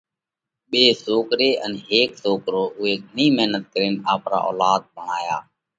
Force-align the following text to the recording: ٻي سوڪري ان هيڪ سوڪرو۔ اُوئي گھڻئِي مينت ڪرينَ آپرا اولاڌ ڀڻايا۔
ٻي 0.69 0.81
سوڪري 1.05 1.49
ان 1.65 1.71
هيڪ 1.87 2.09
سوڪرو۔ 2.23 2.63
اُوئي 2.77 2.93
گھڻئِي 3.05 3.27
مينت 3.37 3.63
ڪرينَ 3.73 3.93
آپرا 4.13 4.37
اولاڌ 4.49 4.81
ڀڻايا۔ 4.95 5.37